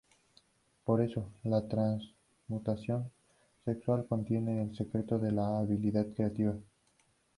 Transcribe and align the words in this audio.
Por 0.83 0.99
eso, 0.99 1.29
la 1.43 1.67
transmutación 1.67 3.11
sexual 3.63 4.07
contiene 4.09 4.63
el 4.63 4.75
secreto 4.75 5.19
de 5.19 5.31
la 5.31 5.59
habilidad 5.59 6.07
creativa. 6.15 6.55